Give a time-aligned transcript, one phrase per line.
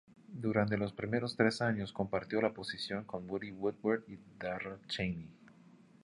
[0.29, 5.29] Durante los primeros tres años compartió la posición con Woody Woodward y Darrel Chaney.